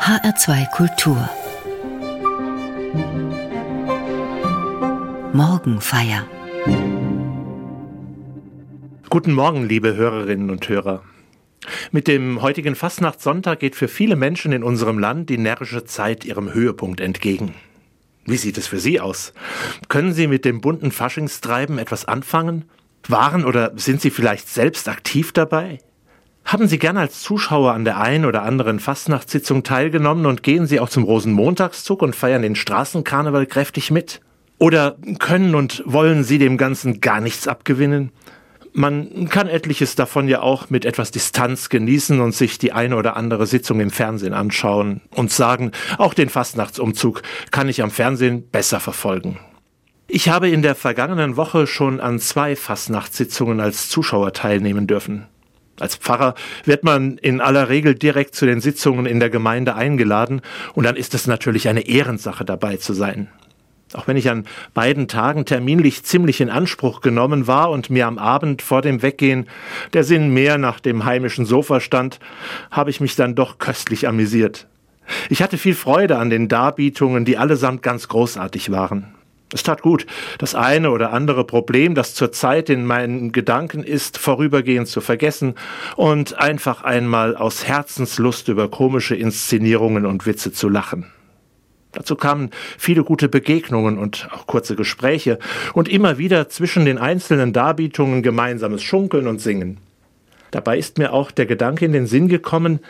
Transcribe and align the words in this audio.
HR2 0.00 0.70
Kultur 0.70 1.28
Morgenfeier 5.34 6.26
Guten 9.10 9.34
Morgen, 9.34 9.68
liebe 9.68 9.94
Hörerinnen 9.94 10.48
und 10.48 10.66
Hörer. 10.70 11.02
Mit 11.92 12.08
dem 12.08 12.40
heutigen 12.40 12.76
Fastnachtssonntag 12.76 13.60
geht 13.60 13.76
für 13.76 13.88
viele 13.88 14.16
Menschen 14.16 14.52
in 14.52 14.64
unserem 14.64 14.98
Land 14.98 15.28
die 15.28 15.36
närrische 15.36 15.84
Zeit 15.84 16.24
ihrem 16.24 16.54
Höhepunkt 16.54 17.02
entgegen. 17.02 17.54
Wie 18.24 18.38
sieht 18.38 18.56
es 18.56 18.68
für 18.68 18.80
Sie 18.80 19.00
aus? 19.00 19.34
Können 19.88 20.14
Sie 20.14 20.28
mit 20.28 20.46
dem 20.46 20.62
bunten 20.62 20.92
Faschingstreiben 20.92 21.78
etwas 21.78 22.06
anfangen? 22.06 22.64
Waren 23.06 23.44
oder 23.44 23.72
sind 23.76 24.00
Sie 24.00 24.10
vielleicht 24.10 24.48
selbst 24.48 24.88
aktiv 24.88 25.32
dabei? 25.32 25.78
Haben 26.50 26.66
Sie 26.66 26.80
gern 26.80 26.96
als 26.96 27.22
Zuschauer 27.22 27.74
an 27.74 27.84
der 27.84 28.00
einen 28.00 28.24
oder 28.24 28.42
anderen 28.42 28.80
Fastnachtssitzung 28.80 29.62
teilgenommen 29.62 30.26
und 30.26 30.42
gehen 30.42 30.66
Sie 30.66 30.80
auch 30.80 30.88
zum 30.88 31.04
Rosenmontagszug 31.04 32.02
und 32.02 32.16
feiern 32.16 32.42
den 32.42 32.56
Straßenkarneval 32.56 33.46
kräftig 33.46 33.92
mit? 33.92 34.20
Oder 34.58 34.96
können 35.20 35.54
und 35.54 35.84
wollen 35.86 36.24
Sie 36.24 36.38
dem 36.38 36.56
Ganzen 36.56 37.00
gar 37.00 37.20
nichts 37.20 37.46
abgewinnen? 37.46 38.10
Man 38.72 39.28
kann 39.28 39.46
etliches 39.46 39.94
davon 39.94 40.26
ja 40.26 40.42
auch 40.42 40.70
mit 40.70 40.84
etwas 40.84 41.12
Distanz 41.12 41.68
genießen 41.68 42.20
und 42.20 42.34
sich 42.34 42.58
die 42.58 42.72
eine 42.72 42.96
oder 42.96 43.16
andere 43.16 43.46
Sitzung 43.46 43.78
im 43.78 43.92
Fernsehen 43.92 44.34
anschauen 44.34 45.02
und 45.14 45.30
sagen, 45.30 45.70
auch 45.98 46.14
den 46.14 46.30
Fastnachtsumzug 46.30 47.22
kann 47.52 47.68
ich 47.68 47.80
am 47.80 47.92
Fernsehen 47.92 48.50
besser 48.50 48.80
verfolgen. 48.80 49.38
Ich 50.08 50.28
habe 50.28 50.48
in 50.48 50.62
der 50.62 50.74
vergangenen 50.74 51.36
Woche 51.36 51.68
schon 51.68 52.00
an 52.00 52.18
zwei 52.18 52.56
Fastnachtssitzungen 52.56 53.60
als 53.60 53.88
Zuschauer 53.88 54.32
teilnehmen 54.32 54.88
dürfen. 54.88 55.28
Als 55.80 55.96
Pfarrer 55.96 56.34
wird 56.64 56.84
man 56.84 57.18
in 57.18 57.40
aller 57.40 57.68
Regel 57.68 57.94
direkt 57.94 58.34
zu 58.34 58.46
den 58.46 58.60
Sitzungen 58.60 59.06
in 59.06 59.18
der 59.18 59.30
Gemeinde 59.30 59.74
eingeladen 59.74 60.42
und 60.74 60.84
dann 60.84 60.96
ist 60.96 61.14
es 61.14 61.26
natürlich 61.26 61.68
eine 61.68 61.88
Ehrensache 61.88 62.44
dabei 62.44 62.76
zu 62.76 62.92
sein. 62.92 63.28
Auch 63.94 64.06
wenn 64.06 64.16
ich 64.16 64.30
an 64.30 64.46
beiden 64.72 65.08
Tagen 65.08 65.46
terminlich 65.46 66.04
ziemlich 66.04 66.40
in 66.40 66.50
Anspruch 66.50 67.00
genommen 67.00 67.46
war 67.46 67.70
und 67.70 67.90
mir 67.90 68.06
am 68.06 68.18
Abend 68.18 68.62
vor 68.62 68.82
dem 68.82 69.02
Weggehen 69.02 69.48
der 69.94 70.04
Sinn 70.04 70.32
mehr 70.32 70.58
nach 70.58 70.78
dem 70.78 71.04
heimischen 71.04 71.44
Sofa 71.44 71.80
stand, 71.80 72.20
habe 72.70 72.90
ich 72.90 73.00
mich 73.00 73.16
dann 73.16 73.34
doch 73.34 73.58
köstlich 73.58 74.06
amüsiert. 74.06 74.68
Ich 75.28 75.42
hatte 75.42 75.58
viel 75.58 75.74
Freude 75.74 76.18
an 76.18 76.30
den 76.30 76.46
Darbietungen, 76.46 77.24
die 77.24 77.36
allesamt 77.36 77.82
ganz 77.82 78.06
großartig 78.06 78.70
waren. 78.70 79.14
Es 79.52 79.64
tat 79.64 79.82
gut, 79.82 80.06
das 80.38 80.54
eine 80.54 80.90
oder 80.92 81.12
andere 81.12 81.44
Problem, 81.44 81.96
das 81.96 82.14
zurzeit 82.14 82.70
in 82.70 82.86
meinen 82.86 83.32
Gedanken 83.32 83.82
ist, 83.82 84.16
vorübergehend 84.16 84.86
zu 84.86 85.00
vergessen 85.00 85.54
und 85.96 86.38
einfach 86.38 86.82
einmal 86.82 87.36
aus 87.36 87.66
Herzenslust 87.66 88.48
über 88.48 88.70
komische 88.70 89.16
Inszenierungen 89.16 90.06
und 90.06 90.24
Witze 90.26 90.52
zu 90.52 90.68
lachen. 90.68 91.06
Dazu 91.92 92.14
kamen 92.14 92.50
viele 92.78 93.02
gute 93.02 93.28
Begegnungen 93.28 93.98
und 93.98 94.28
auch 94.32 94.46
kurze 94.46 94.76
Gespräche 94.76 95.40
und 95.74 95.88
immer 95.88 96.18
wieder 96.18 96.48
zwischen 96.48 96.84
den 96.84 96.98
einzelnen 96.98 97.52
Darbietungen 97.52 98.22
gemeinsames 98.22 98.84
Schunkeln 98.84 99.26
und 99.26 99.40
Singen. 99.40 99.78
Dabei 100.50 100.78
ist 100.78 100.98
mir 100.98 101.12
auch 101.12 101.30
der 101.30 101.46
Gedanke 101.46 101.84
in 101.84 101.92
den 101.92 102.06
Sinn 102.06 102.28
gekommen, 102.28 102.80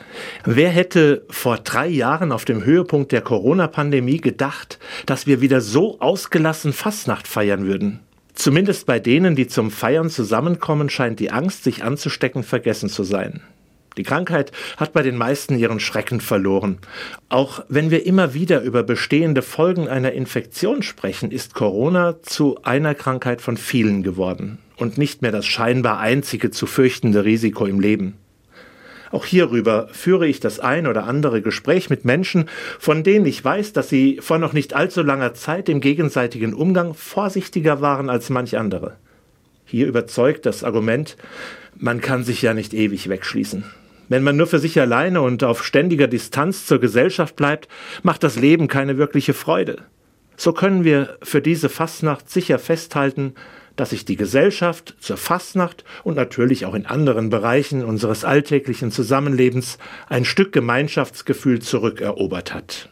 wer 0.44 0.70
hätte 0.70 1.24
vor 1.28 1.58
drei 1.58 1.88
Jahren 1.88 2.32
auf 2.32 2.44
dem 2.44 2.64
Höhepunkt 2.64 3.12
der 3.12 3.20
Corona-Pandemie 3.20 4.18
gedacht, 4.18 4.78
dass 5.06 5.26
wir 5.26 5.40
wieder 5.40 5.60
so 5.60 6.00
ausgelassen 6.00 6.72
Fastnacht 6.72 7.28
feiern 7.28 7.66
würden? 7.66 8.00
Zumindest 8.34 8.86
bei 8.86 8.98
denen, 8.98 9.36
die 9.36 9.48
zum 9.48 9.70
Feiern 9.70 10.08
zusammenkommen, 10.08 10.88
scheint 10.88 11.20
die 11.20 11.30
Angst, 11.30 11.64
sich 11.64 11.84
anzustecken, 11.84 12.42
vergessen 12.42 12.88
zu 12.88 13.04
sein. 13.04 13.42
Die 13.96 14.02
Krankheit 14.04 14.52
hat 14.76 14.92
bei 14.92 15.02
den 15.02 15.16
meisten 15.16 15.58
ihren 15.58 15.80
Schrecken 15.80 16.20
verloren. 16.20 16.78
Auch 17.28 17.64
wenn 17.68 17.90
wir 17.90 18.06
immer 18.06 18.32
wieder 18.32 18.62
über 18.62 18.82
bestehende 18.82 19.42
Folgen 19.42 19.88
einer 19.88 20.12
Infektion 20.12 20.82
sprechen, 20.82 21.32
ist 21.32 21.54
Corona 21.54 22.22
zu 22.22 22.62
einer 22.62 22.94
Krankheit 22.94 23.42
von 23.42 23.56
vielen 23.56 24.02
geworden 24.02 24.58
und 24.80 24.98
nicht 24.98 25.22
mehr 25.22 25.32
das 25.32 25.46
scheinbar 25.46 26.00
einzige 26.00 26.50
zu 26.50 26.66
fürchtende 26.66 27.24
Risiko 27.24 27.66
im 27.66 27.80
Leben. 27.80 28.14
Auch 29.12 29.24
hierüber 29.24 29.88
führe 29.92 30.26
ich 30.26 30.38
das 30.38 30.60
ein 30.60 30.86
oder 30.86 31.04
andere 31.04 31.42
Gespräch 31.42 31.90
mit 31.90 32.04
Menschen, 32.04 32.48
von 32.78 33.02
denen 33.02 33.26
ich 33.26 33.44
weiß, 33.44 33.72
dass 33.72 33.88
sie 33.88 34.18
vor 34.20 34.38
noch 34.38 34.52
nicht 34.52 34.74
allzu 34.74 35.02
langer 35.02 35.34
Zeit 35.34 35.68
im 35.68 35.80
gegenseitigen 35.80 36.54
Umgang 36.54 36.94
vorsichtiger 36.94 37.80
waren 37.80 38.08
als 38.08 38.30
manch 38.30 38.56
andere. 38.56 38.96
Hier 39.64 39.86
überzeugt 39.86 40.46
das 40.46 40.64
Argument, 40.64 41.16
man 41.76 42.00
kann 42.00 42.24
sich 42.24 42.42
ja 42.42 42.54
nicht 42.54 42.72
ewig 42.72 43.08
wegschließen. 43.08 43.64
Wenn 44.08 44.24
man 44.24 44.36
nur 44.36 44.48
für 44.48 44.58
sich 44.58 44.80
alleine 44.80 45.22
und 45.22 45.44
auf 45.44 45.64
ständiger 45.64 46.08
Distanz 46.08 46.66
zur 46.66 46.80
Gesellschaft 46.80 47.36
bleibt, 47.36 47.68
macht 48.02 48.24
das 48.24 48.36
Leben 48.36 48.66
keine 48.66 48.98
wirkliche 48.98 49.34
Freude. 49.34 49.78
So 50.36 50.52
können 50.52 50.84
wir 50.84 51.16
für 51.22 51.40
diese 51.40 51.68
Fastnacht 51.68 52.28
sicher 52.28 52.58
festhalten, 52.58 53.34
dass 53.80 53.90
sich 53.90 54.04
die 54.04 54.16
Gesellschaft 54.16 54.94
zur 55.00 55.16
Fastnacht 55.16 55.84
und 56.04 56.14
natürlich 56.14 56.66
auch 56.66 56.74
in 56.74 56.84
anderen 56.84 57.30
Bereichen 57.30 57.82
unseres 57.82 58.26
alltäglichen 58.26 58.90
Zusammenlebens 58.90 59.78
ein 60.06 60.26
Stück 60.26 60.52
Gemeinschaftsgefühl 60.52 61.62
zurückerobert 61.62 62.52
hat. 62.52 62.89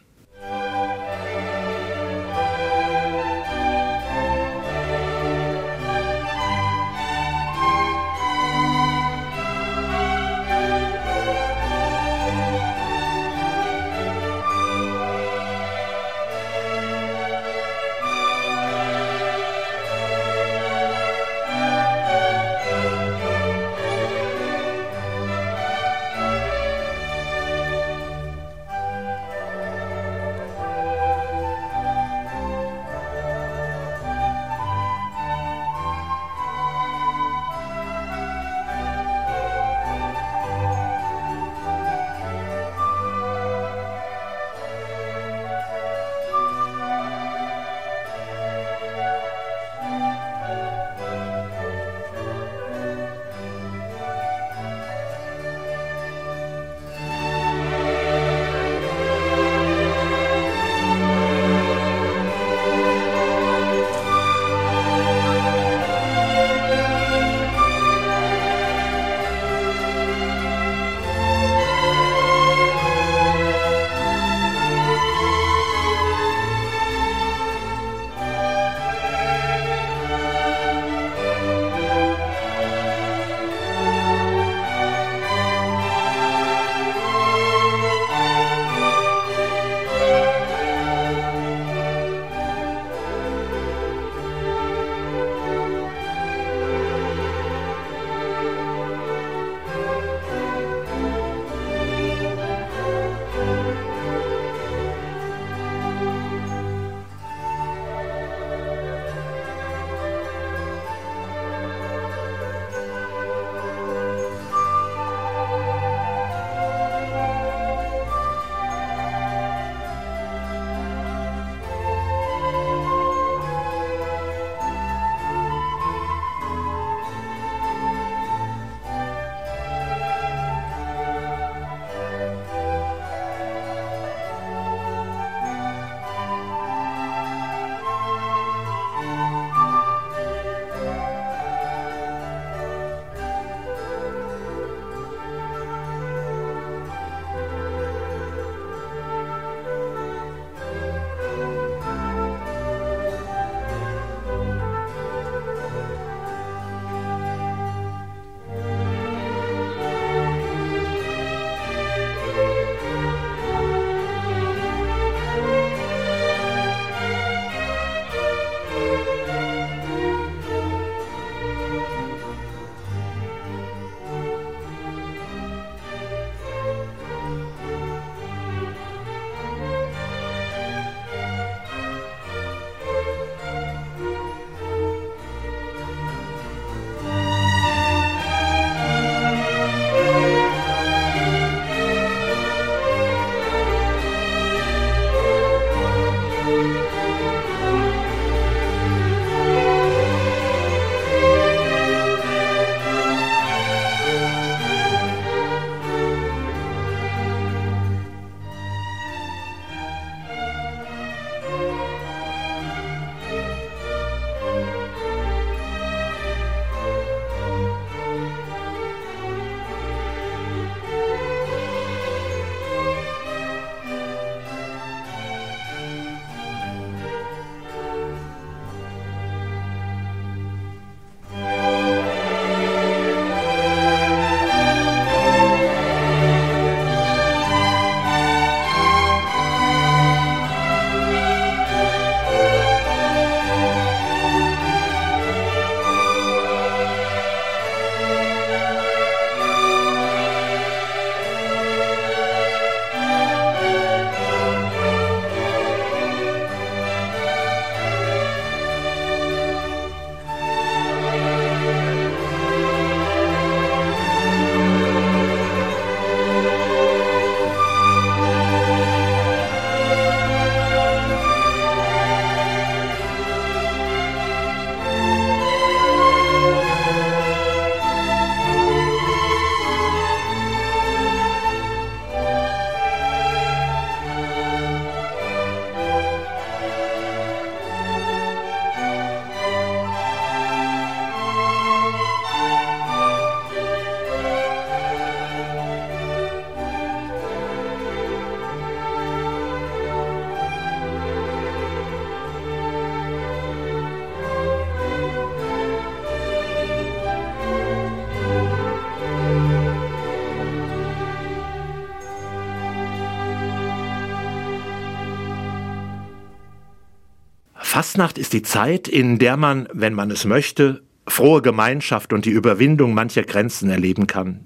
Fastnacht 317.89 318.19
ist 318.19 318.33
die 318.33 318.43
Zeit, 318.43 318.87
in 318.87 319.17
der 319.17 319.35
man, 319.35 319.67
wenn 319.73 319.95
man 319.95 320.11
es 320.11 320.23
möchte, 320.23 320.83
frohe 321.07 321.41
Gemeinschaft 321.41 322.13
und 322.13 322.25
die 322.25 322.29
Überwindung 322.29 322.93
mancher 322.93 323.23
Grenzen 323.23 323.71
erleben 323.71 324.05
kann. 324.05 324.45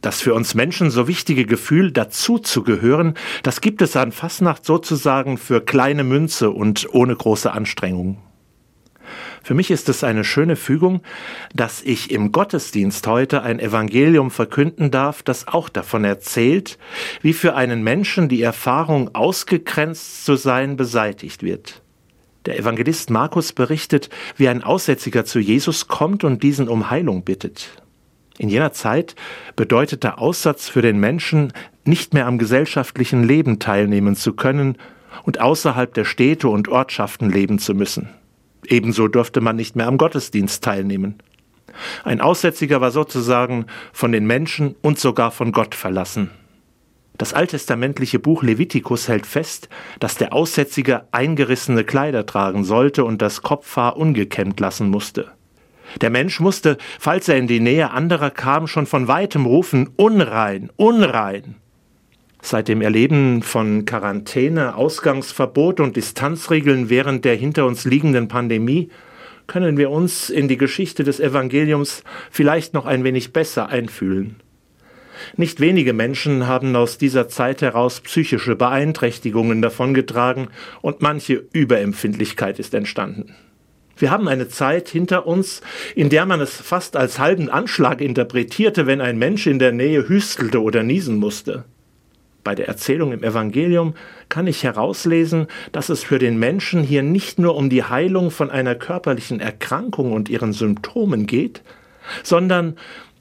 Das 0.00 0.22
für 0.22 0.32
uns 0.32 0.54
Menschen 0.54 0.90
so 0.90 1.06
wichtige 1.06 1.44
Gefühl, 1.44 1.92
dazu 1.92 2.38
zu 2.38 2.62
gehören, 2.62 3.18
das 3.42 3.60
gibt 3.60 3.82
es 3.82 3.96
an 3.96 4.12
Fastnacht 4.12 4.64
sozusagen 4.64 5.36
für 5.36 5.60
kleine 5.60 6.04
Münze 6.04 6.52
und 6.52 6.88
ohne 6.94 7.14
große 7.14 7.52
Anstrengung. 7.52 8.16
Für 9.42 9.52
mich 9.52 9.70
ist 9.70 9.90
es 9.90 10.02
eine 10.02 10.24
schöne 10.24 10.56
Fügung, 10.56 11.02
dass 11.54 11.82
ich 11.82 12.10
im 12.10 12.32
Gottesdienst 12.32 13.06
heute 13.06 13.42
ein 13.42 13.60
Evangelium 13.60 14.30
verkünden 14.30 14.90
darf, 14.90 15.22
das 15.22 15.48
auch 15.48 15.68
davon 15.68 16.04
erzählt, 16.04 16.78
wie 17.20 17.34
für 17.34 17.56
einen 17.56 17.82
Menschen 17.82 18.30
die 18.30 18.40
Erfahrung, 18.40 19.14
ausgegrenzt 19.14 20.24
zu 20.24 20.36
sein, 20.36 20.78
beseitigt 20.78 21.42
wird. 21.42 21.83
Der 22.46 22.58
Evangelist 22.58 23.10
Markus 23.10 23.52
berichtet, 23.52 24.10
wie 24.36 24.48
ein 24.48 24.62
Aussätziger 24.62 25.24
zu 25.24 25.38
Jesus 25.38 25.88
kommt 25.88 26.24
und 26.24 26.42
diesen 26.42 26.68
um 26.68 26.90
Heilung 26.90 27.24
bittet. 27.24 27.82
In 28.36 28.48
jener 28.48 28.72
Zeit 28.72 29.14
bedeutet 29.56 30.02
der 30.02 30.18
Aussatz 30.18 30.68
für 30.68 30.82
den 30.82 30.98
Menschen, 30.98 31.52
nicht 31.84 32.12
mehr 32.14 32.26
am 32.26 32.38
gesellschaftlichen 32.38 33.24
Leben 33.24 33.58
teilnehmen 33.60 34.16
zu 34.16 34.34
können 34.34 34.76
und 35.22 35.40
außerhalb 35.40 35.94
der 35.94 36.04
Städte 36.04 36.48
und 36.48 36.68
Ortschaften 36.68 37.30
leben 37.30 37.58
zu 37.58 37.74
müssen. 37.74 38.08
Ebenso 38.66 39.08
durfte 39.08 39.40
man 39.40 39.56
nicht 39.56 39.76
mehr 39.76 39.86
am 39.86 39.98
Gottesdienst 39.98 40.64
teilnehmen. 40.64 41.16
Ein 42.02 42.20
Aussätziger 42.20 42.80
war 42.80 42.90
sozusagen 42.90 43.66
von 43.92 44.12
den 44.12 44.26
Menschen 44.26 44.74
und 44.82 44.98
sogar 44.98 45.30
von 45.30 45.52
Gott 45.52 45.74
verlassen. 45.74 46.30
Das 47.16 47.32
alttestamentliche 47.32 48.18
Buch 48.18 48.42
Levitikus 48.42 49.08
hält 49.08 49.26
fest, 49.26 49.68
dass 50.00 50.16
der 50.16 50.32
Aussätzige 50.32 51.04
eingerissene 51.12 51.84
Kleider 51.84 52.26
tragen 52.26 52.64
sollte 52.64 53.04
und 53.04 53.22
das 53.22 53.42
Kopfhaar 53.42 53.96
ungekämmt 53.96 54.58
lassen 54.58 54.90
musste. 54.90 55.30
Der 56.00 56.10
Mensch 56.10 56.40
musste, 56.40 56.76
falls 56.98 57.28
er 57.28 57.36
in 57.36 57.46
die 57.46 57.60
Nähe 57.60 57.92
anderer 57.92 58.30
kam, 58.30 58.66
schon 58.66 58.86
von 58.86 59.06
weitem 59.06 59.46
rufen 59.46 59.90
Unrein, 59.96 60.70
unrein. 60.76 61.54
Seit 62.42 62.66
dem 62.68 62.82
Erleben 62.82 63.42
von 63.42 63.84
Quarantäne, 63.84 64.74
Ausgangsverbot 64.74 65.80
und 65.80 65.96
Distanzregeln 65.96 66.90
während 66.90 67.24
der 67.24 67.36
hinter 67.36 67.64
uns 67.64 67.84
liegenden 67.84 68.28
Pandemie 68.28 68.90
können 69.46 69.76
wir 69.76 69.90
uns 69.90 70.30
in 70.30 70.48
die 70.48 70.56
Geschichte 70.56 71.04
des 71.04 71.20
Evangeliums 71.20 72.02
vielleicht 72.30 72.74
noch 72.74 72.86
ein 72.86 73.04
wenig 73.04 73.32
besser 73.32 73.68
einfühlen. 73.68 74.36
Nicht 75.36 75.60
wenige 75.60 75.92
Menschen 75.92 76.46
haben 76.46 76.74
aus 76.76 76.98
dieser 76.98 77.28
Zeit 77.28 77.62
heraus 77.62 78.00
psychische 78.00 78.56
Beeinträchtigungen 78.56 79.62
davongetragen 79.62 80.48
und 80.82 81.02
manche 81.02 81.44
Überempfindlichkeit 81.52 82.58
ist 82.58 82.74
entstanden. 82.74 83.34
Wir 83.96 84.10
haben 84.10 84.26
eine 84.26 84.48
Zeit 84.48 84.88
hinter 84.88 85.26
uns, 85.26 85.60
in 85.94 86.08
der 86.08 86.26
man 86.26 86.40
es 86.40 86.56
fast 86.56 86.96
als 86.96 87.18
halben 87.18 87.48
Anschlag 87.48 88.00
interpretierte, 88.00 88.86
wenn 88.86 89.00
ein 89.00 89.18
Mensch 89.18 89.46
in 89.46 89.58
der 89.58 89.72
Nähe 89.72 90.08
hüstelte 90.08 90.60
oder 90.62 90.82
niesen 90.82 91.18
musste. 91.18 91.64
Bei 92.42 92.54
der 92.54 92.68
Erzählung 92.68 93.12
im 93.12 93.22
Evangelium 93.22 93.94
kann 94.28 94.46
ich 94.46 94.64
herauslesen, 94.64 95.46
dass 95.72 95.88
es 95.88 96.04
für 96.04 96.18
den 96.18 96.38
Menschen 96.38 96.82
hier 96.82 97.02
nicht 97.02 97.38
nur 97.38 97.56
um 97.56 97.70
die 97.70 97.84
Heilung 97.84 98.30
von 98.30 98.50
einer 98.50 98.74
körperlichen 98.74 99.40
Erkrankung 99.40 100.12
und 100.12 100.28
ihren 100.28 100.52
Symptomen 100.52 101.26
geht, 101.26 101.62
sondern 102.22 102.76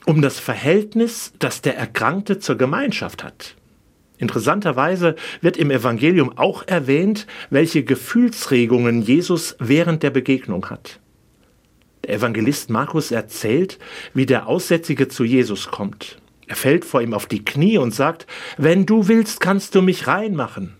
um 0.05 0.21
das 0.21 0.39
Verhältnis, 0.39 1.33
das 1.39 1.61
der 1.61 1.77
Erkrankte 1.77 2.39
zur 2.39 2.57
Gemeinschaft 2.57 3.23
hat. 3.23 3.55
Interessanterweise 4.17 5.15
wird 5.41 5.57
im 5.57 5.71
Evangelium 5.71 6.37
auch 6.37 6.67
erwähnt, 6.67 7.27
welche 7.49 7.83
Gefühlsregungen 7.83 9.01
Jesus 9.01 9.55
während 9.59 10.03
der 10.03 10.11
Begegnung 10.11 10.69
hat. 10.69 10.99
Der 12.03 12.15
Evangelist 12.15 12.69
Markus 12.69 13.11
erzählt, 13.11 13.79
wie 14.13 14.25
der 14.25 14.47
Aussätzige 14.47 15.07
zu 15.07 15.23
Jesus 15.23 15.67
kommt. 15.67 16.19
Er 16.47 16.55
fällt 16.55 16.85
vor 16.85 17.01
ihm 17.01 17.13
auf 17.13 17.25
die 17.25 17.43
Knie 17.43 17.77
und 17.77 17.93
sagt, 17.93 18.27
wenn 18.57 18.85
du 18.85 19.07
willst, 19.07 19.39
kannst 19.39 19.75
du 19.75 19.81
mich 19.81 20.07
reinmachen. 20.07 20.75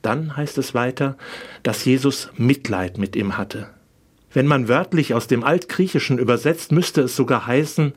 Dann 0.00 0.36
heißt 0.36 0.58
es 0.58 0.74
weiter, 0.74 1.16
dass 1.62 1.84
Jesus 1.84 2.30
Mitleid 2.36 2.98
mit 2.98 3.14
ihm 3.14 3.36
hatte. 3.36 3.70
Wenn 4.34 4.46
man 4.46 4.68
wörtlich 4.68 5.14
aus 5.14 5.26
dem 5.26 5.44
Altgriechischen 5.44 6.18
übersetzt, 6.18 6.72
müsste 6.72 7.02
es 7.02 7.16
sogar 7.16 7.46
heißen, 7.46 7.92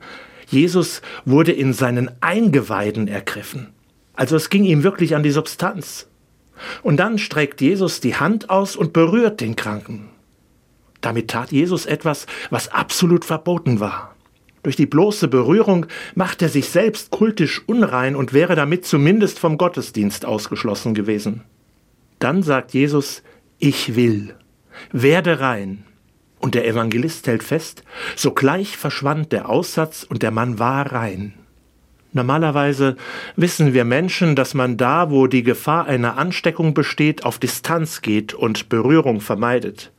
Jesus 0.48 1.02
wurde 1.24 1.52
in 1.52 1.72
seinen 1.72 2.10
Eingeweiden 2.20 3.08
ergriffen. 3.08 3.68
Also 4.14 4.36
es 4.36 4.48
ging 4.48 4.64
ihm 4.64 4.82
wirklich 4.82 5.14
an 5.14 5.22
die 5.22 5.30
Substanz. 5.30 6.08
Und 6.82 6.98
dann 6.98 7.18
streckt 7.18 7.60
Jesus 7.60 8.00
die 8.00 8.16
Hand 8.16 8.48
aus 8.48 8.76
und 8.76 8.92
berührt 8.92 9.40
den 9.40 9.56
Kranken. 9.56 10.08
Damit 11.00 11.28
tat 11.28 11.52
Jesus 11.52 11.86
etwas, 11.86 12.26
was 12.50 12.68
absolut 12.68 13.24
verboten 13.24 13.80
war. 13.80 14.14
Durch 14.62 14.76
die 14.76 14.86
bloße 14.86 15.28
Berührung 15.28 15.86
macht 16.14 16.42
er 16.42 16.48
sich 16.48 16.70
selbst 16.70 17.10
kultisch 17.10 17.62
unrein 17.66 18.16
und 18.16 18.32
wäre 18.32 18.56
damit 18.56 18.84
zumindest 18.84 19.38
vom 19.38 19.58
Gottesdienst 19.58 20.24
ausgeschlossen 20.24 20.94
gewesen. 20.94 21.42
Dann 22.18 22.42
sagt 22.42 22.72
Jesus, 22.72 23.22
ich 23.58 23.94
will, 23.94 24.34
werde 24.90 25.38
rein. 25.38 25.84
Und 26.38 26.54
der 26.54 26.66
Evangelist 26.66 27.26
hält 27.26 27.42
fest, 27.42 27.82
sogleich 28.14 28.76
verschwand 28.76 29.32
der 29.32 29.48
Aussatz 29.48 30.04
und 30.04 30.22
der 30.22 30.30
Mann 30.30 30.58
war 30.58 30.92
rein. 30.92 31.34
Normalerweise 32.12 32.96
wissen 33.36 33.74
wir 33.74 33.84
Menschen, 33.84 34.36
dass 34.36 34.54
man 34.54 34.76
da, 34.76 35.10
wo 35.10 35.26
die 35.26 35.42
Gefahr 35.42 35.86
einer 35.86 36.16
Ansteckung 36.16 36.72
besteht, 36.72 37.24
auf 37.24 37.38
Distanz 37.38 38.00
geht 38.00 38.32
und 38.32 38.68
Berührung 38.68 39.20
vermeidet. 39.20 39.92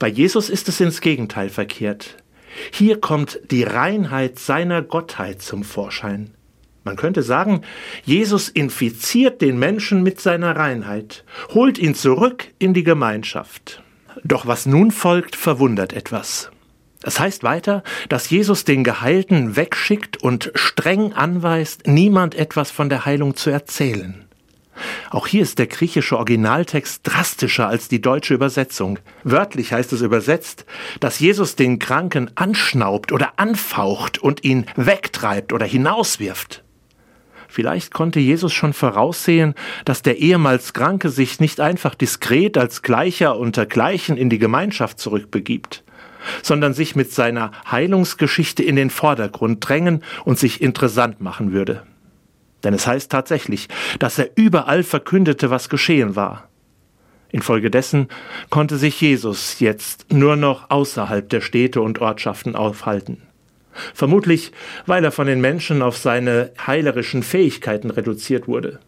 Bei 0.00 0.08
Jesus 0.08 0.50
ist 0.50 0.68
es 0.68 0.80
ins 0.80 1.00
Gegenteil 1.00 1.48
verkehrt. 1.48 2.16
Hier 2.72 3.00
kommt 3.00 3.38
die 3.50 3.62
Reinheit 3.62 4.40
seiner 4.40 4.82
Gottheit 4.82 5.40
zum 5.40 5.62
Vorschein. 5.62 6.34
Man 6.84 6.96
könnte 6.96 7.22
sagen, 7.22 7.62
Jesus 8.02 8.48
infiziert 8.48 9.40
den 9.40 9.56
Menschen 9.58 10.02
mit 10.02 10.20
seiner 10.20 10.56
Reinheit, 10.56 11.24
holt 11.54 11.78
ihn 11.78 11.94
zurück 11.94 12.48
in 12.58 12.74
die 12.74 12.82
Gemeinschaft. 12.82 13.82
Doch 14.24 14.46
was 14.46 14.66
nun 14.66 14.90
folgt, 14.90 15.36
verwundert 15.36 15.92
etwas. 15.92 16.50
Es 17.02 17.18
heißt 17.18 17.42
weiter, 17.42 17.82
dass 18.08 18.30
Jesus 18.30 18.64
den 18.64 18.84
Geheilten 18.84 19.56
wegschickt 19.56 20.22
und 20.22 20.52
streng 20.54 21.12
anweist, 21.12 21.86
niemand 21.86 22.34
etwas 22.34 22.70
von 22.70 22.88
der 22.88 23.04
Heilung 23.04 23.34
zu 23.34 23.50
erzählen. 23.50 24.24
Auch 25.10 25.26
hier 25.26 25.42
ist 25.42 25.58
der 25.58 25.66
griechische 25.66 26.16
Originaltext 26.16 27.00
drastischer 27.04 27.68
als 27.68 27.88
die 27.88 28.00
deutsche 28.00 28.34
Übersetzung. 28.34 28.98
Wörtlich 29.22 29.72
heißt 29.72 29.92
es 29.92 30.00
übersetzt, 30.00 30.64
dass 31.00 31.18
Jesus 31.18 31.56
den 31.56 31.78
Kranken 31.78 32.30
anschnaubt 32.36 33.12
oder 33.12 33.34
anfaucht 33.36 34.18
und 34.18 34.44
ihn 34.44 34.66
wegtreibt 34.76 35.52
oder 35.52 35.66
hinauswirft. 35.66 36.61
Vielleicht 37.52 37.92
konnte 37.92 38.18
Jesus 38.18 38.54
schon 38.54 38.72
voraussehen, 38.72 39.52
dass 39.84 40.00
der 40.00 40.16
ehemals 40.16 40.72
Kranke 40.72 41.10
sich 41.10 41.38
nicht 41.38 41.60
einfach 41.60 41.94
diskret 41.94 42.56
als 42.56 42.80
Gleicher 42.80 43.36
unter 43.38 43.66
Gleichen 43.66 44.16
in 44.16 44.30
die 44.30 44.38
Gemeinschaft 44.38 44.98
zurückbegibt, 44.98 45.84
sondern 46.42 46.72
sich 46.72 46.96
mit 46.96 47.12
seiner 47.12 47.50
Heilungsgeschichte 47.70 48.62
in 48.62 48.74
den 48.74 48.88
Vordergrund 48.88 49.68
drängen 49.68 50.02
und 50.24 50.38
sich 50.38 50.62
interessant 50.62 51.20
machen 51.20 51.52
würde. 51.52 51.82
Denn 52.64 52.72
es 52.72 52.86
heißt 52.86 53.12
tatsächlich, 53.12 53.68
dass 53.98 54.18
er 54.18 54.30
überall 54.34 54.82
verkündete, 54.82 55.50
was 55.50 55.68
geschehen 55.68 56.16
war. 56.16 56.48
Infolgedessen 57.32 58.08
konnte 58.48 58.78
sich 58.78 58.98
Jesus 58.98 59.60
jetzt 59.60 60.10
nur 60.10 60.36
noch 60.36 60.70
außerhalb 60.70 61.28
der 61.28 61.42
Städte 61.42 61.82
und 61.82 62.00
Ortschaften 62.00 62.56
aufhalten. 62.56 63.20
Vermutlich, 63.94 64.52
weil 64.86 65.04
er 65.04 65.12
von 65.12 65.26
den 65.26 65.40
Menschen 65.40 65.82
auf 65.82 65.96
seine 65.96 66.52
heilerischen 66.66 67.22
Fähigkeiten 67.22 67.90
reduziert 67.90 68.48
wurde. 68.48 68.80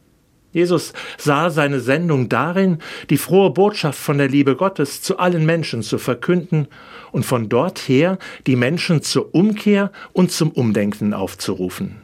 Jesus 0.53 0.93
sah 1.19 1.51
seine 1.51 1.81
Sendung 1.81 2.29
darin, 2.29 2.79
die 3.11 3.17
frohe 3.17 3.51
Botschaft 3.51 3.99
von 3.99 4.19
der 4.19 4.29
Liebe 4.29 4.55
Gottes 4.55 5.03
zu 5.03 5.19
allen 5.19 5.45
Menschen 5.45 5.83
zu 5.83 5.99
verkünden 5.99 6.69
und 7.11 7.27
von 7.27 7.49
dort 7.49 7.81
her 7.81 8.19
die 8.47 8.55
Menschen 8.55 9.03
zur 9.03 9.35
Umkehr 9.35 9.91
und 10.13 10.31
zum 10.31 10.53
Umdenken 10.53 11.13
aufzurufen. 11.13 12.04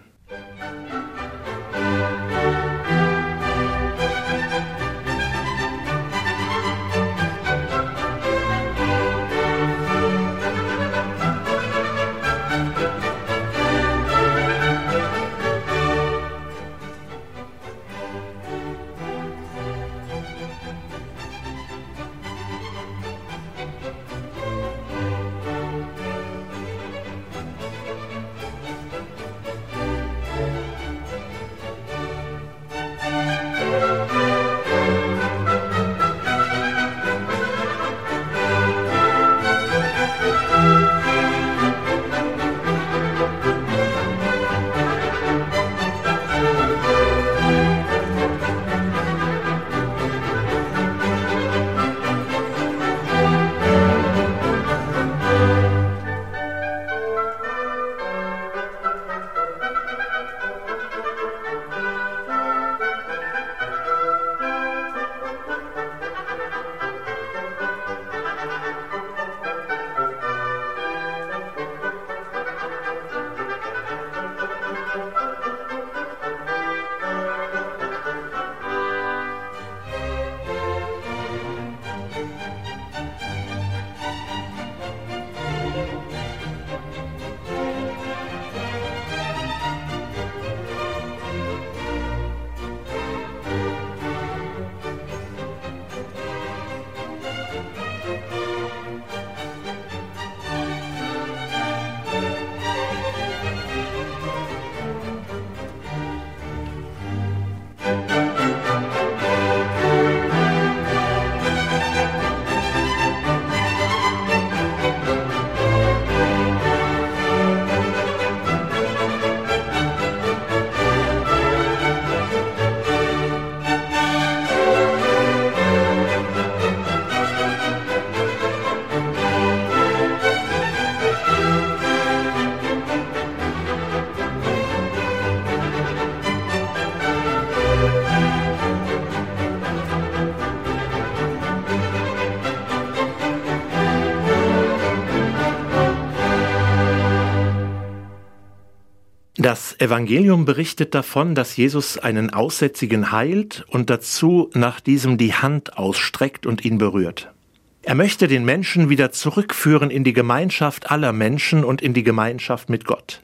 Das 149.42 149.80
Evangelium 149.80 150.44
berichtet 150.44 150.94
davon, 150.94 151.35
dass 151.35 151.56
Jesus 151.56 151.97
einen 151.97 152.28
Aussätzigen 152.28 153.11
heilt 153.11 153.64
und 153.68 153.88
dazu 153.88 154.50
nach 154.52 154.80
diesem 154.80 155.16
die 155.16 155.32
Hand 155.32 155.78
ausstreckt 155.78 156.44
und 156.44 156.62
ihn 156.62 156.76
berührt. 156.76 157.32
Er 157.80 157.94
möchte 157.94 158.28
den 158.28 158.44
Menschen 158.44 158.90
wieder 158.90 159.12
zurückführen 159.12 159.90
in 159.90 160.04
die 160.04 160.12
Gemeinschaft 160.12 160.90
aller 160.90 161.14
Menschen 161.14 161.64
und 161.64 161.80
in 161.80 161.94
die 161.94 162.02
Gemeinschaft 162.02 162.68
mit 162.68 162.85
Gott. 162.85 163.23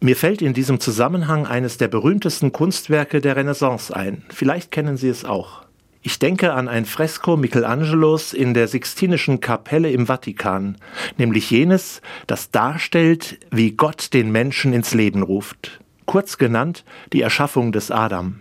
Mir 0.00 0.16
fällt 0.16 0.40
in 0.40 0.54
diesem 0.54 0.80
Zusammenhang 0.80 1.46
eines 1.46 1.76
der 1.76 1.88
berühmtesten 1.88 2.52
Kunstwerke 2.52 3.20
der 3.20 3.36
Renaissance 3.36 3.94
ein. 3.94 4.24
Vielleicht 4.30 4.70
kennen 4.70 4.96
Sie 4.96 5.10
es 5.10 5.26
auch. 5.26 5.66
Ich 6.02 6.18
denke 6.18 6.54
an 6.54 6.66
ein 6.66 6.86
Fresko 6.86 7.36
Michelangelos 7.36 8.32
in 8.32 8.54
der 8.54 8.68
Sixtinischen 8.68 9.40
Kapelle 9.40 9.90
im 9.90 10.06
Vatikan, 10.06 10.78
nämlich 11.18 11.50
jenes, 11.50 12.00
das 12.26 12.50
darstellt, 12.50 13.38
wie 13.50 13.72
Gott 13.72 14.14
den 14.14 14.32
Menschen 14.32 14.72
ins 14.72 14.94
Leben 14.94 15.22
ruft. 15.22 15.80
Kurz 16.06 16.38
genannt 16.38 16.84
die 17.12 17.20
Erschaffung 17.20 17.70
des 17.70 17.90
Adam. 17.90 18.40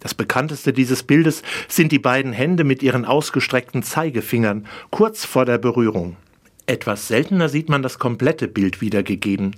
Das 0.00 0.14
bekannteste 0.14 0.72
dieses 0.72 1.02
Bildes 1.02 1.42
sind 1.68 1.92
die 1.92 1.98
beiden 1.98 2.32
Hände 2.32 2.64
mit 2.64 2.82
ihren 2.82 3.04
ausgestreckten 3.04 3.82
Zeigefingern, 3.82 4.66
kurz 4.90 5.26
vor 5.26 5.44
der 5.44 5.58
Berührung. 5.58 6.16
Etwas 6.66 7.08
seltener 7.08 7.50
sieht 7.50 7.68
man 7.68 7.82
das 7.82 7.98
komplette 7.98 8.48
Bild 8.48 8.80
wiedergegeben. 8.80 9.54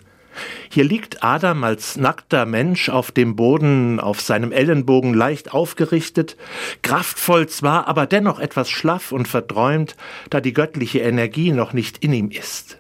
Hier 0.71 0.85
liegt 0.85 1.23
Adam 1.23 1.65
als 1.65 1.97
nackter 1.97 2.47
Mensch 2.47 2.89
auf 2.89 3.11
dem 3.11 3.37
Boden, 3.37 4.01
auf 4.01 4.21
seinem 4.21 4.53
Ellenbogen 4.53 5.15
leicht 5.15 5.53
aufgerichtet, 5.53 6.37
kraftvoll 6.83 7.49
zwar, 7.49 7.89
aber 7.89 8.07
dennoch 8.07 8.39
etwas 8.39 8.71
schlaff 8.71 9.13
und 9.13 9.29
verträumt, 9.29 9.97
da 10.31 10.41
die 10.41 10.53
göttliche 10.53 11.01
Energie 11.01 11.53
noch 11.53 11.73
nicht 11.73 11.99
in 11.99 12.13
ihm 12.13 12.31
ist. 12.31 12.79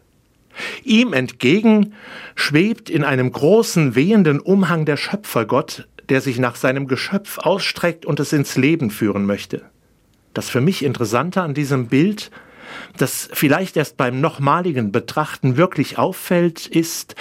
Ihm 0.84 1.12
entgegen 1.12 1.94
schwebt 2.34 2.88
in 2.88 3.04
einem 3.04 3.30
großen 3.30 3.94
wehenden 3.94 4.40
Umhang 4.40 4.84
der 4.84 4.96
Schöpfergott, 4.96 5.86
der 6.08 6.20
sich 6.20 6.38
nach 6.38 6.56
seinem 6.56 6.86
Geschöpf 6.86 7.38
ausstreckt 7.38 8.06
und 8.06 8.20
es 8.20 8.32
ins 8.32 8.56
Leben 8.56 8.90
führen 8.90 9.26
möchte. 9.26 9.62
Das 10.34 10.48
für 10.48 10.60
mich 10.60 10.84
Interessante 10.84 11.42
an 11.42 11.54
diesem 11.54 11.88
Bild 11.88 12.30
das 12.96 13.28
vielleicht 13.32 13.76
erst 13.76 13.96
beim 13.96 14.20
nochmaligen 14.20 14.92
Betrachten 14.92 15.56
wirklich 15.56 15.98
auffällt, 15.98 16.66
ist, 16.66 17.14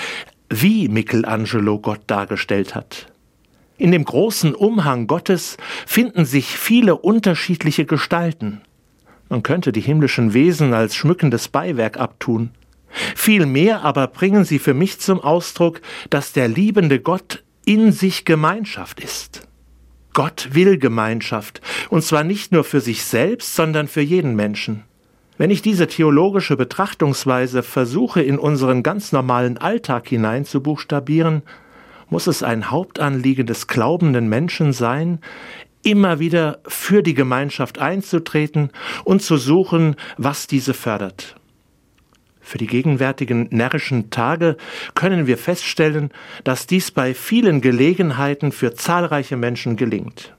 wie 0.50 0.88
Michelangelo 0.88 1.80
Gott 1.80 2.02
dargestellt 2.08 2.76
hat. 2.76 3.08
In 3.78 3.92
dem 3.92 4.06
großen 4.06 4.56
Umhang 4.56 5.08
Gottes 5.08 5.58
finden 5.86 6.26
sich 6.26 6.58
viele 6.58 6.96
unterschiedliche 6.96 7.86
Gestalten. 7.86 8.62
Man 9.28 9.44
könnte 9.44 9.72
die 9.72 9.82
himmlischen 9.82 10.34
Wesen 10.34 10.74
als 10.74 10.96
schmückendes 10.96 11.50
Beiwerk 11.50 11.98
abtun. 11.98 12.52
Vielmehr 13.16 13.82
aber 13.82 14.08
bringen 14.08 14.46
sie 14.46 14.60
für 14.60 14.74
mich 14.74 15.00
zum 15.00 15.20
Ausdruck, 15.20 15.82
dass 16.10 16.32
der 16.32 16.48
liebende 16.48 17.02
Gott 17.02 17.44
in 17.66 17.92
sich 17.92 18.24
Gemeinschaft 18.24 19.00
ist. 19.00 19.48
Gott 20.14 20.50
will 20.54 20.78
Gemeinschaft, 20.78 21.60
und 21.90 22.02
zwar 22.02 22.24
nicht 22.24 22.54
nur 22.54 22.64
für 22.64 22.80
sich 22.80 23.04
selbst, 23.04 23.56
sondern 23.56 23.90
für 23.90 24.02
jeden 24.02 24.36
Menschen. 24.36 24.84
Wenn 25.38 25.50
ich 25.50 25.62
diese 25.62 25.88
theologische 25.88 26.56
Betrachtungsweise 26.56 27.62
versuche 27.62 28.22
in 28.22 28.40
unseren 28.40 28.84
ganz 28.84 29.12
normalen 29.12 29.58
Alltag 29.58 30.08
hinein 30.08 30.46
zu 30.46 30.64
buchstabieren, 30.64 31.42
muss 32.10 32.28
es 32.28 32.42
ein 32.42 32.72
Hauptanliegen 32.72 33.46
des 33.46 33.68
glaubenden 33.68 34.30
Menschen 34.30 34.72
sein, 34.72 35.20
immer 35.84 36.20
wieder 36.20 36.60
für 36.68 37.04
die 37.04 37.14
Gemeinschaft 37.14 37.80
einzutreten 37.80 38.72
und 39.04 39.22
zu 39.22 39.36
suchen, 39.36 39.98
was 40.18 40.48
diese 40.48 40.74
fördert. 40.74 41.36
Für 42.40 42.58
die 42.58 42.68
gegenwärtigen 42.68 43.48
närrischen 43.50 44.12
Tage 44.12 44.56
können 44.94 45.28
wir 45.28 45.38
feststellen, 45.38 46.12
dass 46.44 46.68
dies 46.68 46.92
bei 46.92 47.14
vielen 47.14 47.60
Gelegenheiten 47.60 48.52
für 48.52 48.74
zahlreiche 48.74 49.36
Menschen 49.36 49.76
gelingt. 49.76 50.35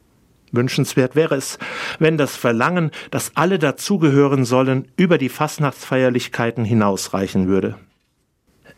Wünschenswert 0.53 1.17
wäre 1.17 1.35
es, 1.35 1.59
wenn 1.99 2.17
das 2.17 2.37
Verlangen, 2.37 2.91
dass 3.11 3.33
alle 3.35 3.59
dazugehören 3.59 4.45
sollen, 4.45 4.89
über 4.97 5.19
die 5.19 5.29
Fastnachtsfeierlichkeiten 5.29 6.65
hinausreichen 6.65 7.49
würde. 7.49 7.77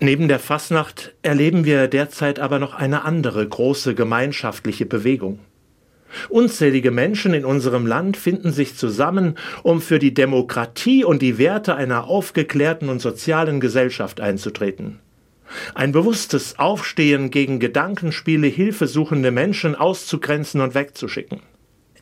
Neben 0.00 0.28
der 0.28 0.38
Fastnacht 0.38 1.14
erleben 1.22 1.64
wir 1.64 1.88
derzeit 1.88 2.38
aber 2.38 2.58
noch 2.58 2.74
eine 2.74 3.04
andere 3.04 3.46
große 3.46 3.94
gemeinschaftliche 3.94 4.86
Bewegung. 4.86 5.40
Unzählige 6.28 6.90
Menschen 6.90 7.34
in 7.34 7.44
unserem 7.44 7.86
Land 7.86 8.16
finden 8.16 8.52
sich 8.52 8.76
zusammen, 8.76 9.36
um 9.62 9.80
für 9.80 9.98
die 9.98 10.14
Demokratie 10.14 11.04
und 11.04 11.20
die 11.20 11.36
Werte 11.36 11.74
einer 11.74 12.04
aufgeklärten 12.04 12.88
und 12.88 13.00
sozialen 13.00 13.60
Gesellschaft 13.60 14.20
einzutreten. 14.20 15.00
Ein 15.74 15.92
bewusstes 15.92 16.58
Aufstehen 16.58 17.30
gegen 17.30 17.58
Gedankenspiele 17.58 18.46
hilfesuchende 18.46 19.30
Menschen 19.30 19.74
auszugrenzen 19.74 20.60
und 20.60 20.74
wegzuschicken. 20.74 21.40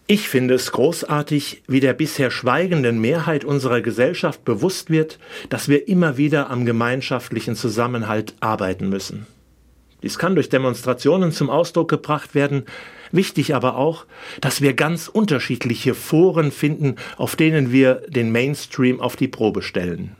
Ich 0.09 0.29
finde 0.29 0.55
es 0.55 0.71
großartig, 0.71 1.64
wie 1.66 1.81
der 1.81 1.92
bisher 1.92 2.31
schweigenden 2.31 3.01
Mehrheit 3.01 3.45
unserer 3.45 3.81
Gesellschaft 3.81 4.45
bewusst 4.45 4.88
wird, 4.88 5.19
dass 5.49 5.69
wir 5.69 5.88
immer 5.88 6.16
wieder 6.16 6.49
am 6.49 6.64
gemeinschaftlichen 6.64 7.57
Zusammenhalt 7.57 8.37
arbeiten 8.38 8.88
müssen. 8.88 9.27
Dies 10.05 10.16
kann 10.16 10.37
durch 10.37 10.49
Demonstrationen 10.49 11.33
zum 11.33 11.51
Ausdruck 11.51 11.88
gebracht 11.88 12.37
werden, 12.37 12.66
wichtig 13.11 13.57
aber 13.57 13.77
auch, 13.77 14.07
dass 14.40 14.61
wir 14.61 14.75
ganz 14.75 15.09
unterschiedliche 15.09 15.95
Foren 15.95 16.53
finden, 16.53 16.95
auf 17.16 17.35
denen 17.35 17.73
wir 17.73 18.03
den 18.07 18.31
Mainstream 18.31 19.01
auf 19.01 19.16
die 19.16 19.27
Probe 19.27 19.62
stellen. 19.62 20.14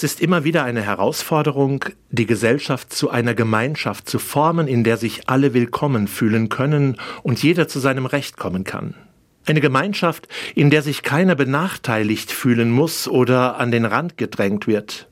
Es 0.00 0.04
ist 0.04 0.22
immer 0.22 0.44
wieder 0.44 0.64
eine 0.64 0.80
Herausforderung, 0.80 1.84
die 2.08 2.24
Gesellschaft 2.24 2.90
zu 2.90 3.10
einer 3.10 3.34
Gemeinschaft 3.34 4.08
zu 4.08 4.18
formen, 4.18 4.66
in 4.66 4.82
der 4.82 4.96
sich 4.96 5.28
alle 5.28 5.52
willkommen 5.52 6.08
fühlen 6.08 6.48
können 6.48 6.96
und 7.22 7.42
jeder 7.42 7.68
zu 7.68 7.80
seinem 7.80 8.06
Recht 8.06 8.38
kommen 8.38 8.64
kann. 8.64 8.94
Eine 9.44 9.60
Gemeinschaft, 9.60 10.26
in 10.54 10.70
der 10.70 10.80
sich 10.80 11.02
keiner 11.02 11.34
benachteiligt 11.34 12.32
fühlen 12.32 12.70
muss 12.70 13.08
oder 13.08 13.58
an 13.58 13.70
den 13.70 13.84
Rand 13.84 14.16
gedrängt 14.16 14.66
wird. 14.66 15.06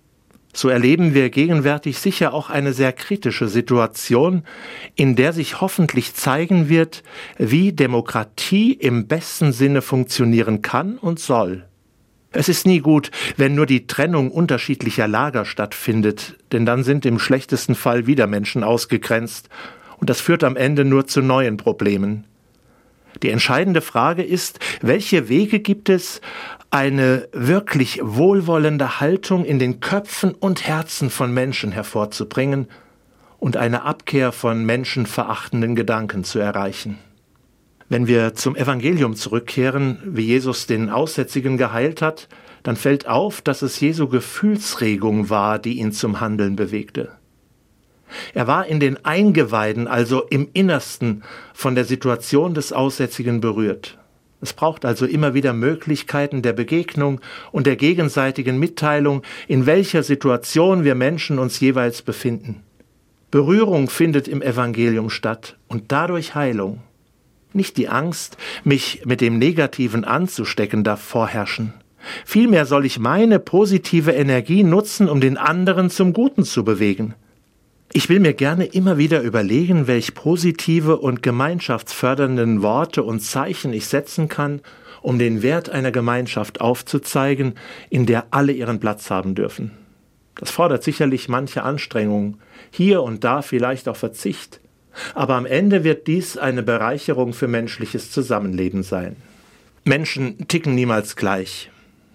So 0.54 0.70
erleben 0.70 1.12
wir 1.12 1.28
gegenwärtig 1.28 1.98
sicher 1.98 2.32
auch 2.32 2.48
eine 2.48 2.72
sehr 2.72 2.94
kritische 2.94 3.48
Situation, 3.48 4.42
in 4.94 5.16
der 5.16 5.34
sich 5.34 5.60
hoffentlich 5.60 6.14
zeigen 6.14 6.70
wird, 6.70 7.02
wie 7.36 7.74
Demokratie 7.74 8.72
im 8.72 9.06
besten 9.06 9.52
Sinne 9.52 9.82
funktionieren 9.82 10.62
kann 10.62 10.96
und 10.96 11.20
soll. 11.20 11.67
Es 12.30 12.48
ist 12.48 12.66
nie 12.66 12.80
gut, 12.80 13.10
wenn 13.36 13.54
nur 13.54 13.64
die 13.64 13.86
Trennung 13.86 14.30
unterschiedlicher 14.30 15.08
Lager 15.08 15.44
stattfindet, 15.44 16.36
denn 16.52 16.66
dann 16.66 16.84
sind 16.84 17.06
im 17.06 17.18
schlechtesten 17.18 17.74
Fall 17.74 18.06
wieder 18.06 18.26
Menschen 18.26 18.64
ausgegrenzt, 18.64 19.48
und 19.96 20.10
das 20.10 20.20
führt 20.20 20.44
am 20.44 20.56
Ende 20.56 20.84
nur 20.84 21.06
zu 21.06 21.22
neuen 21.22 21.56
Problemen. 21.56 22.24
Die 23.22 23.30
entscheidende 23.30 23.80
Frage 23.80 24.22
ist, 24.22 24.60
welche 24.80 25.28
Wege 25.28 25.58
gibt 25.58 25.88
es, 25.88 26.20
eine 26.70 27.28
wirklich 27.32 28.00
wohlwollende 28.02 29.00
Haltung 29.00 29.44
in 29.44 29.58
den 29.58 29.80
Köpfen 29.80 30.32
und 30.34 30.66
Herzen 30.66 31.10
von 31.10 31.32
Menschen 31.32 31.72
hervorzubringen 31.72 32.68
und 33.38 33.56
eine 33.56 33.82
Abkehr 33.82 34.32
von 34.32 34.64
menschenverachtenden 34.64 35.74
Gedanken 35.74 36.24
zu 36.24 36.38
erreichen. 36.38 36.98
Wenn 37.88 38.06
wir 38.06 38.34
zum 38.34 38.54
Evangelium 38.54 39.16
zurückkehren, 39.16 39.98
wie 40.04 40.26
Jesus 40.26 40.66
den 40.66 40.90
Aussätzigen 40.90 41.56
geheilt 41.56 42.02
hat, 42.02 42.28
dann 42.62 42.76
fällt 42.76 43.08
auf, 43.08 43.40
dass 43.40 43.62
es 43.62 43.80
Jesu 43.80 44.08
Gefühlsregung 44.08 45.30
war, 45.30 45.58
die 45.58 45.78
ihn 45.78 45.92
zum 45.92 46.20
Handeln 46.20 46.54
bewegte. 46.54 47.12
Er 48.34 48.46
war 48.46 48.66
in 48.66 48.80
den 48.80 49.04
Eingeweiden, 49.04 49.86
also 49.86 50.22
im 50.24 50.48
Innersten, 50.52 51.22
von 51.54 51.74
der 51.74 51.84
Situation 51.84 52.54
des 52.54 52.72
Aussätzigen 52.72 53.40
berührt. 53.40 53.98
Es 54.40 54.52
braucht 54.52 54.84
also 54.84 55.04
immer 55.04 55.34
wieder 55.34 55.52
Möglichkeiten 55.52 56.42
der 56.42 56.52
Begegnung 56.52 57.20
und 57.52 57.66
der 57.66 57.76
gegenseitigen 57.76 58.58
Mitteilung, 58.58 59.22
in 59.48 59.66
welcher 59.66 60.02
Situation 60.02 60.84
wir 60.84 60.94
Menschen 60.94 61.38
uns 61.38 61.58
jeweils 61.58 62.02
befinden. 62.02 62.62
Berührung 63.30 63.88
findet 63.88 64.28
im 64.28 64.40
Evangelium 64.40 65.10
statt 65.10 65.56
und 65.66 65.90
dadurch 65.90 66.34
Heilung. 66.34 66.80
Nicht 67.52 67.76
die 67.76 67.88
Angst, 67.88 68.36
mich 68.64 69.02
mit 69.04 69.20
dem 69.20 69.38
Negativen 69.38 70.04
anzustecken, 70.04 70.84
darf 70.84 71.00
vorherrschen. 71.00 71.72
Vielmehr 72.24 72.66
soll 72.66 72.84
ich 72.84 72.98
meine 72.98 73.38
positive 73.38 74.12
Energie 74.12 74.62
nutzen, 74.62 75.08
um 75.08 75.20
den 75.20 75.36
anderen 75.36 75.90
zum 75.90 76.12
Guten 76.12 76.44
zu 76.44 76.64
bewegen. 76.64 77.14
Ich 77.92 78.08
will 78.10 78.20
mir 78.20 78.34
gerne 78.34 78.66
immer 78.66 78.98
wieder 78.98 79.22
überlegen, 79.22 79.86
welch 79.86 80.14
positive 80.14 80.98
und 80.98 81.22
gemeinschaftsfördernden 81.22 82.60
Worte 82.62 83.02
und 83.02 83.20
Zeichen 83.20 83.72
ich 83.72 83.86
setzen 83.86 84.28
kann, 84.28 84.60
um 85.00 85.18
den 85.18 85.42
Wert 85.42 85.70
einer 85.70 85.90
Gemeinschaft 85.90 86.60
aufzuzeigen, 86.60 87.54
in 87.88 88.04
der 88.04 88.26
alle 88.30 88.52
ihren 88.52 88.78
Platz 88.78 89.10
haben 89.10 89.34
dürfen. 89.34 89.70
Das 90.34 90.50
fordert 90.50 90.84
sicherlich 90.84 91.28
manche 91.28 91.62
Anstrengung, 91.62 92.38
hier 92.70 93.02
und 93.02 93.24
da 93.24 93.42
vielleicht 93.42 93.88
auch 93.88 93.96
Verzicht, 93.96 94.60
aber 95.14 95.34
am 95.34 95.46
Ende 95.46 95.84
wird 95.84 96.06
dies 96.06 96.36
eine 96.36 96.62
Bereicherung 96.62 97.32
für 97.32 97.48
menschliches 97.48 98.10
Zusammenleben 98.10 98.82
sein. 98.82 99.16
Menschen 99.84 100.48
ticken 100.48 100.74
niemals 100.74 101.16
gleich. 101.16 101.70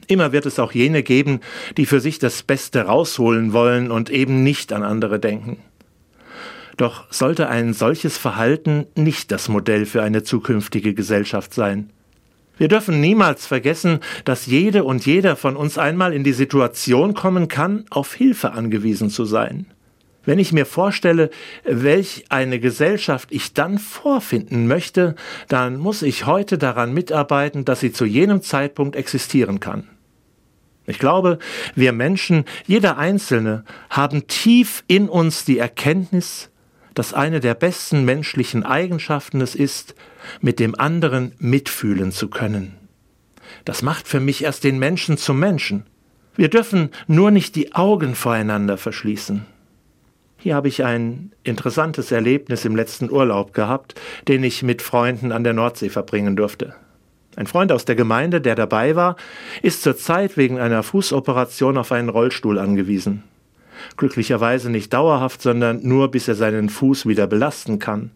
Immer 0.07 0.31
wird 0.31 0.45
es 0.45 0.59
auch 0.59 0.73
jene 0.73 1.03
geben, 1.03 1.39
die 1.77 1.85
für 1.85 1.99
sich 1.99 2.19
das 2.19 2.43
Beste 2.43 2.81
rausholen 2.81 3.53
wollen 3.53 3.89
und 3.91 4.09
eben 4.09 4.43
nicht 4.43 4.73
an 4.73 4.83
andere 4.83 5.19
denken. 5.19 5.57
Doch 6.77 7.05
sollte 7.11 7.49
ein 7.49 7.73
solches 7.73 8.17
Verhalten 8.17 8.87
nicht 8.95 9.31
das 9.31 9.47
Modell 9.47 9.85
für 9.85 10.01
eine 10.01 10.23
zukünftige 10.23 10.93
Gesellschaft 10.93 11.53
sein. 11.53 11.89
Wir 12.57 12.67
dürfen 12.67 12.99
niemals 12.99 13.47
vergessen, 13.47 13.99
dass 14.25 14.45
jede 14.45 14.83
und 14.83 15.05
jeder 15.05 15.35
von 15.35 15.55
uns 15.55 15.77
einmal 15.77 16.13
in 16.13 16.23
die 16.23 16.33
Situation 16.33 17.13
kommen 17.13 17.47
kann, 17.47 17.85
auf 17.89 18.13
Hilfe 18.13 18.51
angewiesen 18.51 19.09
zu 19.09 19.25
sein. 19.25 19.65
Wenn 20.25 20.39
ich 20.39 20.53
mir 20.53 20.65
vorstelle, 20.65 21.29
welch 21.65 22.25
eine 22.29 22.59
Gesellschaft 22.59 23.29
ich 23.31 23.53
dann 23.53 23.77
vorfinden 23.77 24.67
möchte, 24.67 25.15
dann 25.49 25.77
muss 25.77 26.01
ich 26.01 26.25
heute 26.25 26.57
daran 26.57 26.93
mitarbeiten, 26.93 27.65
dass 27.65 27.81
sie 27.81 27.91
zu 27.91 28.05
jenem 28.05 28.41
Zeitpunkt 28.41 28.95
existieren 28.95 29.59
kann. 29.59 29.89
Ich 30.85 30.99
glaube, 30.99 31.39
wir 31.75 31.93
Menschen, 31.93 32.45
jeder 32.65 32.97
Einzelne, 32.97 33.63
haben 33.89 34.27
tief 34.27 34.83
in 34.87 35.09
uns 35.09 35.45
die 35.45 35.57
Erkenntnis, 35.57 36.49
dass 36.93 37.13
eine 37.13 37.39
der 37.39 37.53
besten 37.53 38.05
menschlichen 38.05 38.63
Eigenschaften 38.63 39.41
es 39.41 39.55
ist, 39.55 39.95
mit 40.41 40.59
dem 40.59 40.75
anderen 40.79 41.33
mitfühlen 41.39 42.11
zu 42.11 42.29
können. 42.29 42.75
Das 43.65 43.81
macht 43.81 44.07
für 44.07 44.19
mich 44.19 44.43
erst 44.43 44.63
den 44.63 44.77
Menschen 44.77 45.17
zum 45.17 45.39
Menschen. 45.39 45.85
Wir 46.35 46.49
dürfen 46.49 46.89
nur 47.07 47.31
nicht 47.31 47.55
die 47.55 47.73
Augen 47.75 48.15
voreinander 48.15 48.77
verschließen. 48.77 49.45
Hier 50.43 50.55
habe 50.55 50.67
ich 50.67 50.83
ein 50.83 51.31
interessantes 51.45 52.11
Erlebnis 52.11 52.65
im 52.65 52.75
letzten 52.75 53.09
Urlaub 53.09 53.53
gehabt, 53.53 53.95
den 54.27 54.43
ich 54.43 54.61
mit 54.61 54.81
Freunden 54.81 55.31
an 55.31 55.45
der 55.45 55.53
Nordsee 55.53 55.87
verbringen 55.87 56.35
durfte. 56.35 56.75
Ein 57.37 57.47
Freund 57.47 57.71
aus 57.71 57.85
der 57.85 57.95
Gemeinde, 57.95 58.41
der 58.41 58.55
dabei 58.55 58.97
war, 58.97 59.15
ist 59.61 59.83
zurzeit 59.83 60.35
wegen 60.35 60.59
einer 60.59 60.83
Fußoperation 60.83 61.77
auf 61.77 61.93
einen 61.93 62.09
Rollstuhl 62.09 62.59
angewiesen. 62.59 63.23
Glücklicherweise 63.95 64.69
nicht 64.69 64.91
dauerhaft, 64.91 65.41
sondern 65.41 65.79
nur 65.81 66.11
bis 66.11 66.27
er 66.27 66.35
seinen 66.35 66.67
Fuß 66.67 67.05
wieder 67.05 67.25
belasten 67.25 67.79
kann. 67.79 68.11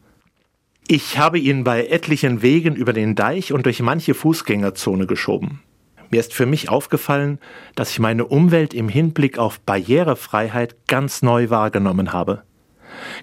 Ich 0.85 1.17
habe 1.17 1.39
ihn 1.39 1.63
bei 1.63 1.87
etlichen 1.87 2.41
Wegen 2.41 2.75
über 2.75 2.91
den 2.91 3.15
Deich 3.15 3.53
und 3.53 3.65
durch 3.65 3.81
manche 3.81 4.13
Fußgängerzone 4.13 5.07
geschoben. 5.07 5.61
Mir 6.09 6.19
ist 6.19 6.33
für 6.33 6.45
mich 6.45 6.69
aufgefallen, 6.69 7.39
dass 7.75 7.91
ich 7.91 7.99
meine 7.99 8.25
Umwelt 8.25 8.73
im 8.73 8.89
Hinblick 8.89 9.37
auf 9.37 9.59
Barrierefreiheit 9.59 10.75
ganz 10.87 11.21
neu 11.21 11.49
wahrgenommen 11.49 12.13
habe. 12.13 12.43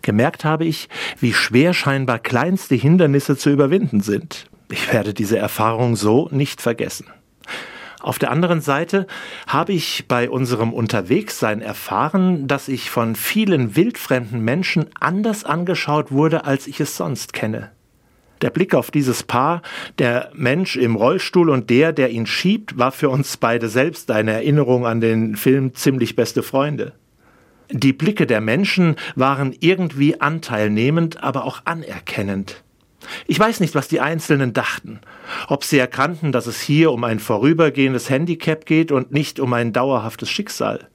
Gemerkt 0.03 0.44
habe 0.44 0.64
ich, 0.64 0.88
wie 1.18 1.33
schwer 1.33 1.75
scheinbar 1.75 2.18
kleinste 2.18 2.75
Hindernisse 2.75 3.37
zu 3.37 3.51
überwinden 3.51 4.01
sind. 4.01 4.47
Ich 4.70 4.92
werde 4.92 5.14
diese 5.14 5.38
Erfahrung 5.38 5.97
so 5.97 6.29
nicht 6.31 6.61
vergessen. 6.61 7.07
Auf 8.01 8.18
der 8.18 8.31
anderen 8.31 8.61
Seite 8.61 9.07
habe 9.47 9.73
ich 9.73 10.05
bei 10.09 10.29
unserem 10.29 10.75
Unterwegssein 10.75 11.62
erfahren, 11.62 12.47
dass 12.47 12.68
ich 12.68 12.90
von 12.90 13.16
vielen 13.16 13.77
wildfremden 13.77 14.42
Menschen 14.42 14.87
anders 15.01 15.44
angeschaut 15.44 16.12
wurde, 16.12 16.44
als 16.44 16.66
ich 16.66 16.81
es 16.81 16.99
sonst 16.99 17.33
kenne. 17.33 17.70
Der 18.42 18.51
Blick 18.51 18.75
auf 18.75 18.90
dieses 18.90 19.23
Paar, 19.23 19.62
der 19.99 20.31
Mensch 20.35 20.77
im 20.77 20.97
Rollstuhl 20.97 21.49
und 21.49 21.70
der, 21.70 21.92
der 21.92 22.11
ihn 22.11 22.27
schiebt, 22.27 22.79
war 22.79 22.92
für 22.92 23.09
uns 23.09 23.37
beide 23.37 23.68
selbst 23.68 24.11
eine 24.11 24.33
Erinnerung 24.33 24.87
an 24.87 25.01
den 25.01 25.37
Film 25.37 25.75
Ziemlich 25.75 26.16
beste 26.16 26.42
Freunde. 26.42 26.92
Die 27.70 27.92
Blicke 27.92 28.27
der 28.27 28.40
Menschen 28.40 28.97
waren 29.14 29.55
irgendwie 29.61 30.20
anteilnehmend, 30.20 31.23
aber 31.23 31.44
auch 31.44 31.62
anerkennend. 31.64 32.62
Ich 33.27 33.38
weiß 33.38 33.61
nicht, 33.61 33.75
was 33.75 33.88
die 33.88 34.01
Einzelnen 34.01 34.53
dachten, 34.53 35.01
ob 35.49 35.64
sie 35.64 35.79
erkannten, 35.79 36.33
dass 36.33 36.47
es 36.47 36.61
hier 36.61 36.90
um 36.92 37.05
ein 37.05 37.18
vorübergehendes 37.18 38.09
Handicap 38.11 38.66
geht 38.66 38.92
und 38.92 39.12
nicht 39.12 39.40
um 39.40 39.53
ein 39.53 39.73
dauerhaftes 39.73 40.31
Schicksal 40.31 40.88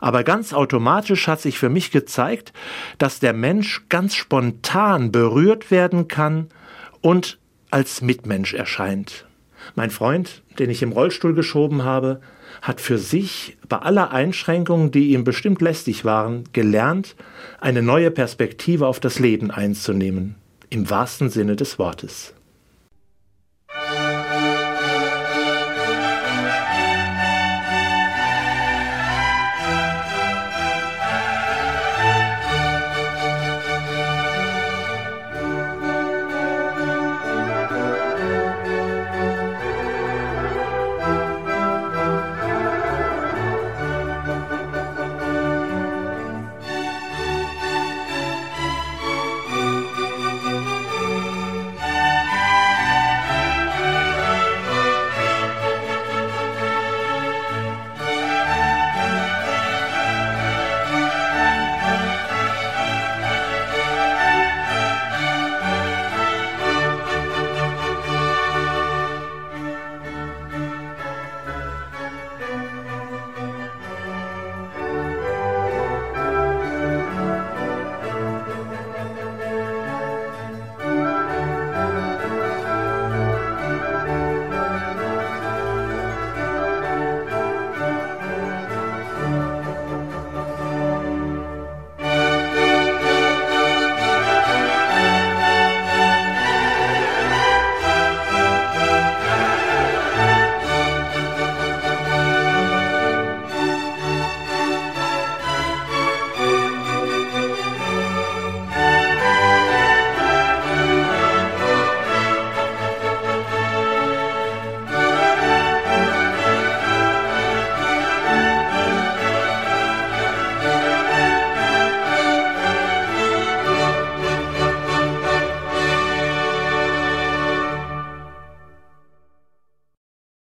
aber 0.00 0.24
ganz 0.24 0.52
automatisch 0.52 1.28
hat 1.28 1.40
sich 1.40 1.58
für 1.58 1.68
mich 1.68 1.90
gezeigt, 1.90 2.52
dass 2.98 3.20
der 3.20 3.32
Mensch 3.32 3.84
ganz 3.88 4.14
spontan 4.14 5.12
berührt 5.12 5.70
werden 5.70 6.08
kann 6.08 6.48
und 7.00 7.38
als 7.70 8.02
Mitmensch 8.02 8.54
erscheint. 8.54 9.26
Mein 9.74 9.90
Freund, 9.90 10.42
den 10.58 10.70
ich 10.70 10.82
im 10.82 10.92
Rollstuhl 10.92 11.34
geschoben 11.34 11.84
habe, 11.84 12.20
hat 12.62 12.80
für 12.80 12.98
sich 12.98 13.56
bei 13.68 13.78
aller 13.78 14.10
Einschränkungen, 14.10 14.90
die 14.90 15.12
ihm 15.12 15.24
bestimmt 15.24 15.62
lästig 15.62 16.04
waren, 16.04 16.44
gelernt, 16.52 17.14
eine 17.60 17.82
neue 17.82 18.10
Perspektive 18.10 18.86
auf 18.86 19.00
das 19.00 19.18
Leben 19.18 19.50
einzunehmen, 19.50 20.34
im 20.70 20.90
wahrsten 20.90 21.30
Sinne 21.30 21.56
des 21.56 21.78
Wortes. 21.78 22.34